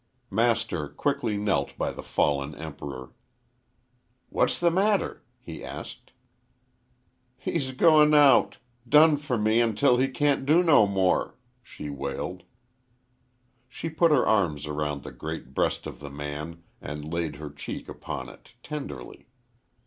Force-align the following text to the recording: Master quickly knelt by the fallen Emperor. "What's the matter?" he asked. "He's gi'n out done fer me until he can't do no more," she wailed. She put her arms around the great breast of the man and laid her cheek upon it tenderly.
Master 0.31 0.89
quickly 0.89 1.37
knelt 1.37 1.77
by 1.77 1.91
the 1.91 2.01
fallen 2.01 2.55
Emperor. 2.55 3.13
"What's 4.29 4.59
the 4.59 4.71
matter?" 4.71 5.23
he 5.39 5.63
asked. 5.63 6.11
"He's 7.37 7.71
gi'n 7.73 8.11
out 8.15 8.57
done 8.89 9.15
fer 9.17 9.37
me 9.37 9.61
until 9.61 9.97
he 9.97 10.07
can't 10.07 10.43
do 10.43 10.63
no 10.63 10.87
more," 10.87 11.37
she 11.61 11.91
wailed. 11.91 12.41
She 13.69 13.91
put 13.91 14.09
her 14.09 14.25
arms 14.25 14.65
around 14.65 15.03
the 15.03 15.11
great 15.11 15.53
breast 15.53 15.85
of 15.85 15.99
the 15.99 16.09
man 16.09 16.63
and 16.81 17.13
laid 17.13 17.35
her 17.35 17.51
cheek 17.51 17.87
upon 17.87 18.27
it 18.27 18.55
tenderly. 18.63 19.27